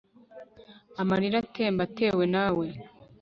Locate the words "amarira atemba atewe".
1.01-2.25